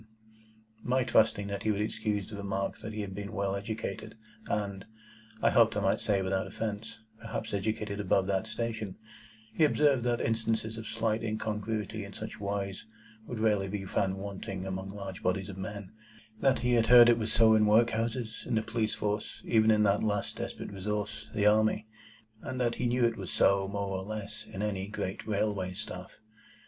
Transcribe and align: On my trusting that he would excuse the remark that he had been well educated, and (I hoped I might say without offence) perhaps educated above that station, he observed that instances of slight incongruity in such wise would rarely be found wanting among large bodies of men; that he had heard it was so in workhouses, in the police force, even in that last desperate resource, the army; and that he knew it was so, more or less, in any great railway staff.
On 0.83 0.89
my 0.89 1.03
trusting 1.03 1.45
that 1.49 1.61
he 1.61 1.69
would 1.71 1.79
excuse 1.79 2.25
the 2.25 2.35
remark 2.35 2.79
that 2.79 2.91
he 2.91 3.01
had 3.01 3.13
been 3.13 3.33
well 3.33 3.55
educated, 3.55 4.17
and 4.47 4.83
(I 5.43 5.51
hoped 5.51 5.77
I 5.77 5.79
might 5.79 5.99
say 5.99 6.23
without 6.23 6.47
offence) 6.47 6.97
perhaps 7.21 7.53
educated 7.53 7.99
above 7.99 8.25
that 8.25 8.47
station, 8.47 8.95
he 9.53 9.63
observed 9.63 10.03
that 10.05 10.19
instances 10.19 10.75
of 10.79 10.87
slight 10.87 11.21
incongruity 11.21 12.03
in 12.03 12.13
such 12.13 12.39
wise 12.39 12.85
would 13.27 13.37
rarely 13.39 13.67
be 13.67 13.85
found 13.85 14.17
wanting 14.17 14.65
among 14.65 14.89
large 14.89 15.21
bodies 15.21 15.49
of 15.49 15.57
men; 15.59 15.91
that 16.39 16.57
he 16.65 16.73
had 16.73 16.87
heard 16.87 17.07
it 17.07 17.19
was 17.19 17.31
so 17.31 17.53
in 17.53 17.67
workhouses, 17.67 18.41
in 18.47 18.55
the 18.55 18.63
police 18.63 18.95
force, 18.95 19.39
even 19.45 19.69
in 19.69 19.83
that 19.83 20.01
last 20.01 20.37
desperate 20.37 20.71
resource, 20.71 21.29
the 21.35 21.45
army; 21.45 21.85
and 22.41 22.59
that 22.59 22.73
he 22.81 22.87
knew 22.87 23.05
it 23.05 23.17
was 23.17 23.31
so, 23.31 23.67
more 23.67 23.95
or 23.99 24.01
less, 24.01 24.47
in 24.51 24.63
any 24.63 24.87
great 24.87 25.27
railway 25.27 25.73
staff. 25.73 26.17